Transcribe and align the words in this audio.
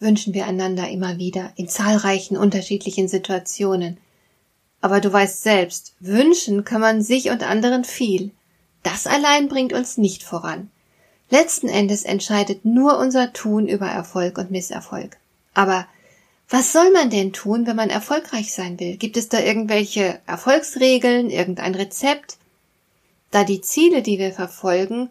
wünschen 0.00 0.34
wir 0.34 0.46
einander 0.46 0.88
immer 0.88 1.18
wieder 1.18 1.52
in 1.56 1.68
zahlreichen 1.68 2.36
unterschiedlichen 2.36 3.08
Situationen. 3.08 3.98
Aber 4.80 5.00
du 5.00 5.12
weißt 5.12 5.42
selbst, 5.42 5.94
wünschen 6.00 6.64
kann 6.64 6.80
man 6.80 7.02
sich 7.02 7.30
und 7.30 7.42
anderen 7.42 7.84
viel. 7.84 8.30
Das 8.82 9.06
allein 9.06 9.48
bringt 9.48 9.72
uns 9.72 9.96
nicht 9.96 10.22
voran. 10.22 10.70
Letzten 11.30 11.68
Endes 11.68 12.04
entscheidet 12.04 12.64
nur 12.64 12.98
unser 12.98 13.32
Tun 13.32 13.66
über 13.66 13.86
Erfolg 13.86 14.36
und 14.38 14.50
Misserfolg. 14.50 15.16
Aber 15.54 15.86
was 16.48 16.72
soll 16.72 16.92
man 16.92 17.08
denn 17.08 17.32
tun, 17.32 17.66
wenn 17.66 17.76
man 17.76 17.88
erfolgreich 17.88 18.52
sein 18.52 18.78
will? 18.78 18.96
Gibt 18.96 19.16
es 19.16 19.28
da 19.28 19.40
irgendwelche 19.40 20.20
Erfolgsregeln, 20.26 21.30
irgendein 21.30 21.74
Rezept? 21.74 22.36
Da 23.30 23.44
die 23.44 23.62
Ziele, 23.62 24.02
die 24.02 24.18
wir 24.18 24.32
verfolgen, 24.32 25.08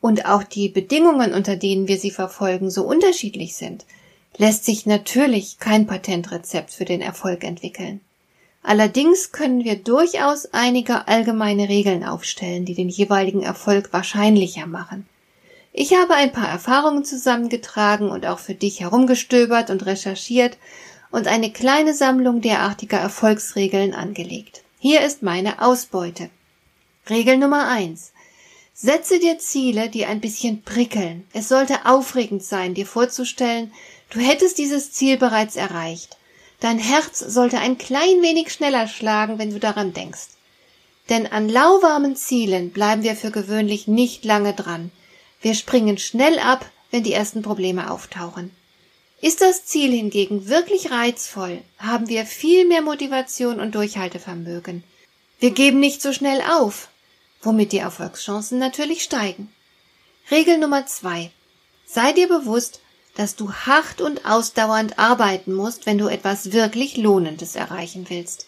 und 0.00 0.26
auch 0.26 0.42
die 0.42 0.68
Bedingungen, 0.68 1.32
unter 1.32 1.56
denen 1.56 1.88
wir 1.88 1.96
sie 1.98 2.10
verfolgen, 2.10 2.70
so 2.70 2.84
unterschiedlich 2.84 3.56
sind, 3.56 3.86
lässt 4.36 4.64
sich 4.64 4.86
natürlich 4.86 5.58
kein 5.58 5.86
Patentrezept 5.86 6.72
für 6.72 6.84
den 6.84 7.00
Erfolg 7.00 7.44
entwickeln. 7.44 8.00
Allerdings 8.62 9.30
können 9.30 9.64
wir 9.64 9.76
durchaus 9.76 10.46
einige 10.52 11.06
allgemeine 11.06 11.68
Regeln 11.68 12.02
aufstellen, 12.02 12.64
die 12.64 12.74
den 12.74 12.88
jeweiligen 12.88 13.42
Erfolg 13.42 13.92
wahrscheinlicher 13.92 14.66
machen. 14.66 15.06
Ich 15.72 15.92
habe 15.94 16.14
ein 16.14 16.32
paar 16.32 16.48
Erfahrungen 16.48 17.04
zusammengetragen 17.04 18.08
und 18.08 18.26
auch 18.26 18.38
für 18.38 18.54
dich 18.54 18.80
herumgestöbert 18.80 19.70
und 19.70 19.84
recherchiert 19.84 20.56
und 21.10 21.26
eine 21.26 21.52
kleine 21.52 21.94
Sammlung 21.94 22.40
derartiger 22.40 22.98
Erfolgsregeln 22.98 23.92
angelegt. 23.92 24.62
Hier 24.78 25.02
ist 25.02 25.22
meine 25.22 25.60
Ausbeute. 25.60 26.30
Regel 27.10 27.36
Nummer 27.36 27.68
eins: 27.68 28.12
Setze 28.72 29.18
dir 29.18 29.38
Ziele, 29.38 29.90
die 29.90 30.06
ein 30.06 30.20
bisschen 30.20 30.62
prickeln. 30.62 31.26
Es 31.32 31.48
sollte 31.48 31.86
aufregend 31.86 32.42
sein, 32.42 32.74
dir 32.74 32.86
vorzustellen, 32.86 33.72
du 34.14 34.20
hättest 34.20 34.58
dieses 34.58 34.92
Ziel 34.92 35.18
bereits 35.18 35.56
erreicht. 35.56 36.16
Dein 36.60 36.78
Herz 36.78 37.18
sollte 37.18 37.58
ein 37.58 37.76
klein 37.76 38.22
wenig 38.22 38.52
schneller 38.52 38.88
schlagen, 38.88 39.38
wenn 39.38 39.50
du 39.50 39.58
daran 39.58 39.92
denkst. 39.92 40.28
Denn 41.10 41.26
an 41.26 41.48
lauwarmen 41.48 42.16
Zielen 42.16 42.70
bleiben 42.70 43.02
wir 43.02 43.16
für 43.16 43.30
gewöhnlich 43.30 43.86
nicht 43.88 44.24
lange 44.24 44.54
dran. 44.54 44.90
Wir 45.42 45.54
springen 45.54 45.98
schnell 45.98 46.38
ab, 46.38 46.64
wenn 46.90 47.02
die 47.02 47.12
ersten 47.12 47.42
Probleme 47.42 47.90
auftauchen. 47.90 48.50
Ist 49.20 49.40
das 49.40 49.66
Ziel 49.66 49.90
hingegen 49.90 50.48
wirklich 50.48 50.90
reizvoll, 50.90 51.62
haben 51.78 52.08
wir 52.08 52.24
viel 52.24 52.66
mehr 52.66 52.82
Motivation 52.82 53.60
und 53.60 53.74
Durchhaltevermögen. 53.74 54.84
Wir 55.38 55.50
geben 55.50 55.80
nicht 55.80 56.00
so 56.00 56.12
schnell 56.12 56.40
auf, 56.42 56.88
womit 57.42 57.72
die 57.72 57.78
Erfolgschancen 57.78 58.58
natürlich 58.58 59.02
steigen. 59.02 59.52
Regel 60.30 60.58
Nummer 60.58 60.86
zwei. 60.86 61.30
Sei 61.86 62.12
dir 62.12 62.28
bewusst, 62.28 62.80
dass 63.16 63.36
du 63.36 63.52
hart 63.52 64.00
und 64.00 64.26
ausdauernd 64.26 64.98
arbeiten 64.98 65.52
musst, 65.52 65.86
wenn 65.86 65.98
du 65.98 66.08
etwas 66.08 66.52
wirklich 66.52 66.96
Lohnendes 66.96 67.54
erreichen 67.54 68.06
willst. 68.08 68.46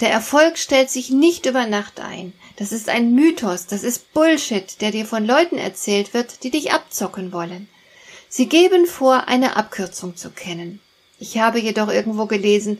Der 0.00 0.10
Erfolg 0.10 0.58
stellt 0.58 0.90
sich 0.90 1.10
nicht 1.10 1.46
über 1.46 1.66
Nacht 1.66 2.00
ein. 2.00 2.32
Das 2.56 2.72
ist 2.72 2.88
ein 2.88 3.14
Mythos, 3.14 3.66
das 3.66 3.82
ist 3.82 4.12
Bullshit, 4.12 4.80
der 4.80 4.90
dir 4.90 5.06
von 5.06 5.24
Leuten 5.24 5.58
erzählt 5.58 6.14
wird, 6.14 6.42
die 6.42 6.50
dich 6.50 6.72
abzocken 6.72 7.32
wollen. 7.32 7.68
Sie 8.28 8.46
geben 8.46 8.86
vor, 8.86 9.28
eine 9.28 9.56
Abkürzung 9.56 10.16
zu 10.16 10.30
kennen. 10.30 10.80
Ich 11.18 11.38
habe 11.38 11.60
jedoch 11.60 11.88
irgendwo 11.88 12.26
gelesen, 12.26 12.78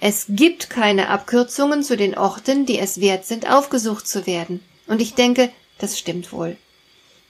es 0.00 0.26
gibt 0.28 0.70
keine 0.70 1.08
Abkürzungen 1.08 1.82
zu 1.82 1.96
den 1.96 2.16
Orten, 2.16 2.66
die 2.66 2.78
es 2.78 3.00
wert 3.00 3.26
sind, 3.26 3.48
aufgesucht 3.48 4.06
zu 4.06 4.26
werden. 4.26 4.62
Und 4.86 5.00
ich 5.00 5.14
denke, 5.14 5.50
das 5.78 5.98
stimmt 5.98 6.32
wohl. 6.32 6.56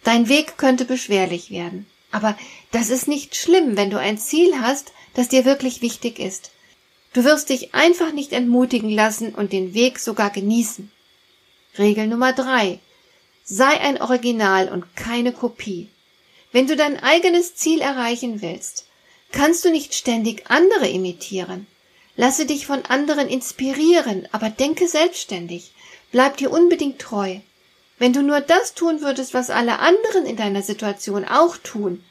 Dein 0.02 0.28
Weg 0.28 0.56
könnte 0.56 0.84
beschwerlich 0.84 1.50
werden. 1.50 1.86
Aber 2.10 2.36
das 2.72 2.90
ist 2.90 3.08
nicht 3.08 3.36
schlimm, 3.36 3.76
wenn 3.76 3.90
du 3.90 3.98
ein 3.98 4.18
Ziel 4.18 4.60
hast, 4.60 4.92
das 5.14 5.28
dir 5.28 5.44
wirklich 5.44 5.82
wichtig 5.82 6.18
ist. 6.18 6.50
Du 7.12 7.24
wirst 7.24 7.48
dich 7.48 7.74
einfach 7.74 8.12
nicht 8.12 8.32
entmutigen 8.32 8.90
lassen 8.90 9.34
und 9.34 9.52
den 9.52 9.74
Weg 9.74 9.98
sogar 9.98 10.30
genießen. 10.30 10.90
Regel 11.78 12.06
Nummer 12.06 12.32
drei. 12.32 12.78
Sei 13.44 13.80
ein 13.80 14.00
Original 14.00 14.68
und 14.68 14.96
keine 14.96 15.32
Kopie. 15.32 15.88
Wenn 16.52 16.66
du 16.66 16.76
dein 16.76 17.02
eigenes 17.02 17.54
Ziel 17.54 17.80
erreichen 17.80 18.42
willst, 18.42 18.86
kannst 19.32 19.64
du 19.64 19.70
nicht 19.70 19.94
ständig 19.94 20.50
andere 20.50 20.88
imitieren. 20.88 21.66
Lasse 22.16 22.46
dich 22.46 22.66
von 22.66 22.84
anderen 22.86 23.28
inspirieren, 23.28 24.26
aber 24.32 24.48
denke 24.48 24.88
selbstständig. 24.88 25.72
Bleib 26.12 26.38
dir 26.38 26.50
unbedingt 26.50 26.98
treu. 26.98 27.40
Wenn 27.98 28.12
du 28.12 28.22
nur 28.22 28.40
das 28.40 28.74
tun 28.74 29.00
würdest, 29.00 29.32
was 29.32 29.48
alle 29.50 29.78
anderen 29.78 30.26
in 30.26 30.36
deiner 30.36 30.62
Situation 30.62 31.24
auch 31.24 31.56
tun, 31.56 32.04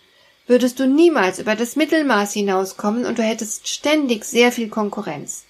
würdest 0.48 0.80
du 0.80 0.88
niemals 0.88 1.40
über 1.40 1.56
das 1.56 1.76
Mittelmaß 1.76 2.34
hinauskommen 2.34 3.06
und 3.06 3.20
du 3.20 3.24
hättest 3.24 3.68
ständig 3.68 4.26
sehr 4.26 4.52
viel 4.52 4.70
Konkurrenz. 4.70 5.46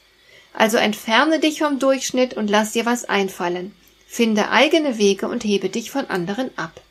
Also 0.54 0.78
entferne 0.78 1.40
dich 1.40 1.60
vom 1.60 1.80
Durchschnitt 1.80 2.36
und 2.36 2.50
lass 2.50 2.72
dir 2.72 2.86
was 2.86 3.06
einfallen. 3.06 3.74
Finde 4.08 4.50
eigene 4.50 4.98
Wege 4.98 5.28
und 5.28 5.44
hebe 5.44 5.70
dich 5.70 5.92
von 5.92 6.06
anderen 6.10 6.50
ab. 6.58 6.82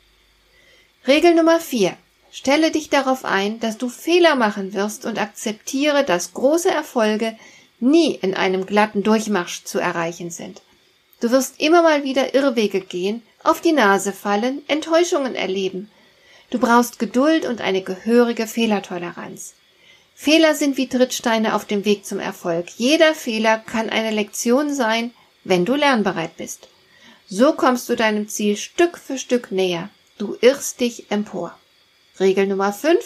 Regel 1.07 1.33
Nummer 1.33 1.59
vier: 1.59 1.97
Stelle 2.31 2.71
dich 2.71 2.89
darauf 2.89 3.25
ein, 3.25 3.59
dass 3.59 3.77
du 3.77 3.89
Fehler 3.89 4.35
machen 4.35 4.73
wirst 4.73 5.05
und 5.05 5.19
akzeptiere, 5.19 6.03
dass 6.03 6.33
große 6.33 6.69
Erfolge 6.69 7.35
nie 7.79 8.15
in 8.15 8.33
einem 8.33 8.65
glatten 8.65 9.03
Durchmarsch 9.03 9.63
zu 9.63 9.79
erreichen 9.79 10.29
sind. 10.31 10.61
Du 11.21 11.31
wirst 11.31 11.59
immer 11.59 11.81
mal 11.81 12.03
wieder 12.03 12.35
Irrwege 12.35 12.81
gehen, 12.81 13.23
auf 13.47 13.61
die 13.61 13.71
Nase 13.71 14.11
fallen, 14.11 14.61
Enttäuschungen 14.67 15.35
erleben. 15.35 15.89
Du 16.49 16.59
brauchst 16.59 16.99
Geduld 16.99 17.45
und 17.45 17.61
eine 17.61 17.81
gehörige 17.81 18.47
Fehlertoleranz. 18.47 19.55
Fehler 20.13 20.55
sind 20.55 20.77
wie 20.77 20.87
Trittsteine 20.87 21.55
auf 21.55 21.65
dem 21.65 21.83
Weg 21.83 22.05
zum 22.05 22.19
Erfolg. 22.19 22.67
Jeder 22.77 23.13
Fehler 23.13 23.57
kann 23.57 23.89
eine 23.89 24.11
Lektion 24.11 24.73
sein, 24.73 25.11
wenn 25.43 25.65
du 25.65 25.75
lernbereit 25.75 26.37
bist. 26.37 26.69
So 27.27 27.53
kommst 27.53 27.89
du 27.89 27.95
deinem 27.95 28.29
Ziel 28.29 28.55
Stück 28.55 28.97
für 28.97 29.17
Stück 29.17 29.51
näher. 29.51 29.89
Du 30.17 30.37
irrst 30.39 30.79
dich 30.79 31.11
empor. 31.11 31.57
Regel 32.19 32.47
Nummer 32.47 32.71
5. 32.71 32.97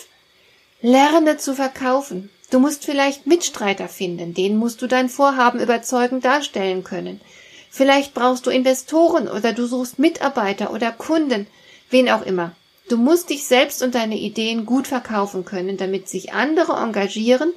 Lerne 0.81 1.37
zu 1.37 1.55
verkaufen. 1.55 2.29
Du 2.51 2.59
musst 2.59 2.85
vielleicht 2.85 3.27
Mitstreiter 3.27 3.87
finden, 3.87 4.33
denen 4.33 4.57
musst 4.57 4.81
du 4.81 4.87
dein 4.87 5.09
Vorhaben 5.09 5.59
überzeugend 5.59 6.25
darstellen 6.25 6.83
können. 6.83 7.21
Vielleicht 7.69 8.13
brauchst 8.13 8.45
du 8.45 8.49
Investoren 8.49 9.27
oder 9.27 9.53
du 9.53 9.65
suchst 9.67 9.99
Mitarbeiter 9.99 10.73
oder 10.73 10.91
Kunden, 10.91 11.47
wen 11.89 12.09
auch 12.09 12.23
immer. 12.23 12.55
Du 12.89 12.97
musst 12.97 13.29
dich 13.29 13.45
selbst 13.45 13.83
und 13.83 13.93
deine 13.93 14.17
Ideen 14.17 14.65
gut 14.65 14.87
verkaufen 14.87 15.45
können, 15.45 15.77
damit 15.77 16.09
sich 16.09 16.33
andere 16.33 16.73
engagieren 16.73 17.53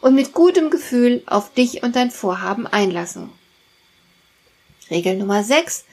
und 0.00 0.14
mit 0.14 0.32
gutem 0.32 0.70
Gefühl 0.70 1.22
auf 1.26 1.52
dich 1.52 1.82
und 1.82 1.96
dein 1.96 2.10
Vorhaben 2.10 2.66
einlassen. 2.66 3.30
Regel 4.90 5.16
Nummer 5.16 5.44
6. 5.44 5.84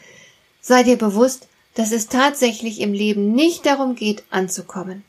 Sei 0.61 0.83
dir 0.83 0.97
bewusst, 0.97 1.47
dass 1.75 1.91
es 1.91 2.07
tatsächlich 2.07 2.79
im 2.79 2.93
Leben 2.93 3.33
nicht 3.33 3.65
darum 3.65 3.95
geht, 3.95 4.23
anzukommen. 4.29 5.03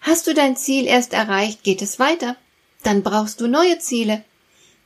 Hast 0.00 0.26
du 0.26 0.34
dein 0.34 0.56
Ziel 0.56 0.86
erst 0.86 1.12
erreicht, 1.12 1.64
geht 1.64 1.82
es 1.82 1.98
weiter. 1.98 2.36
Dann 2.84 3.02
brauchst 3.02 3.40
du 3.40 3.48
neue 3.48 3.78
Ziele. 3.80 4.24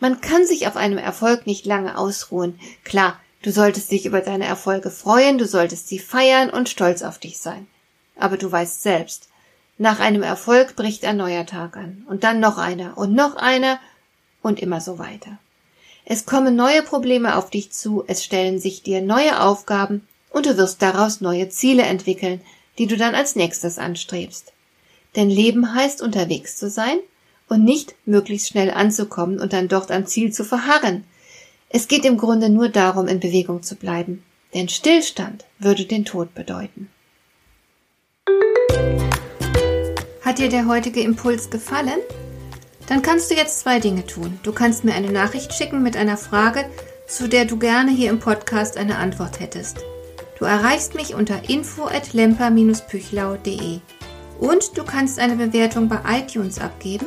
Man 0.00 0.22
kann 0.22 0.46
sich 0.46 0.66
auf 0.66 0.76
einem 0.76 0.98
Erfolg 0.98 1.46
nicht 1.46 1.66
lange 1.66 1.96
ausruhen. 1.96 2.58
Klar, 2.84 3.20
du 3.42 3.52
solltest 3.52 3.90
dich 3.92 4.06
über 4.06 4.22
deine 4.22 4.46
Erfolge 4.46 4.90
freuen, 4.90 5.36
du 5.36 5.46
solltest 5.46 5.88
sie 5.88 5.98
feiern 5.98 6.48
und 6.48 6.70
stolz 6.70 7.02
auf 7.02 7.18
dich 7.18 7.38
sein. 7.38 7.66
Aber 8.16 8.38
du 8.38 8.50
weißt 8.50 8.82
selbst, 8.82 9.28
nach 9.76 10.00
einem 10.00 10.22
Erfolg 10.22 10.74
bricht 10.74 11.04
ein 11.04 11.18
neuer 11.18 11.46
Tag 11.46 11.76
an, 11.76 12.04
und 12.08 12.24
dann 12.24 12.40
noch 12.40 12.58
einer 12.58 12.98
und 12.98 13.14
noch 13.14 13.36
einer 13.36 13.78
und 14.42 14.60
immer 14.60 14.80
so 14.80 14.98
weiter. 14.98 15.38
Es 16.04 16.26
kommen 16.26 16.56
neue 16.56 16.82
Probleme 16.82 17.36
auf 17.36 17.50
dich 17.50 17.70
zu, 17.70 18.04
es 18.06 18.24
stellen 18.24 18.58
sich 18.58 18.82
dir 18.82 19.02
neue 19.02 19.40
Aufgaben, 19.40 20.06
und 20.30 20.46
du 20.46 20.56
wirst 20.56 20.80
daraus 20.80 21.20
neue 21.20 21.48
Ziele 21.48 21.82
entwickeln, 21.82 22.40
die 22.78 22.86
du 22.86 22.96
dann 22.96 23.14
als 23.14 23.36
nächstes 23.36 23.78
anstrebst. 23.78 24.52
Denn 25.16 25.28
Leben 25.28 25.74
heißt 25.74 26.00
unterwegs 26.02 26.56
zu 26.56 26.70
sein 26.70 26.98
und 27.50 27.64
nicht 27.64 27.94
möglichst 28.06 28.48
schnell 28.48 28.70
anzukommen 28.70 29.38
und 29.38 29.52
dann 29.52 29.68
dort 29.68 29.90
am 29.90 30.06
Ziel 30.06 30.32
zu 30.32 30.44
verharren. 30.44 31.04
Es 31.68 31.88
geht 31.88 32.04
im 32.04 32.16
Grunde 32.16 32.48
nur 32.48 32.68
darum, 32.68 33.08
in 33.08 33.20
Bewegung 33.20 33.62
zu 33.62 33.74
bleiben, 33.74 34.22
denn 34.54 34.68
Stillstand 34.68 35.44
würde 35.58 35.84
den 35.84 36.04
Tod 36.04 36.34
bedeuten. 36.34 36.88
Hat 40.22 40.38
dir 40.38 40.48
der 40.48 40.66
heutige 40.66 41.00
Impuls 41.00 41.50
gefallen? 41.50 41.98
Dann 42.86 43.02
kannst 43.02 43.30
du 43.30 43.34
jetzt 43.34 43.60
zwei 43.60 43.80
Dinge 43.80 44.06
tun. 44.06 44.38
Du 44.42 44.52
kannst 44.52 44.84
mir 44.84 44.94
eine 44.94 45.10
Nachricht 45.10 45.52
schicken 45.52 45.82
mit 45.82 45.96
einer 45.96 46.16
Frage, 46.16 46.64
zu 47.08 47.28
der 47.28 47.44
du 47.44 47.58
gerne 47.58 47.90
hier 47.90 48.10
im 48.10 48.20
Podcast 48.20 48.76
eine 48.76 48.96
Antwort 48.96 49.40
hättest. 49.40 49.78
Du 50.38 50.44
erreichst 50.44 50.94
mich 50.94 51.14
unter 51.14 51.48
info 51.48 51.86
at 51.86 52.12
lemper-püchlau.de. 52.12 53.80
Und 54.38 54.78
du 54.78 54.84
kannst 54.84 55.18
eine 55.18 55.36
Bewertung 55.36 55.88
bei 55.88 55.98
iTunes 56.18 56.60
abgeben, 56.60 57.06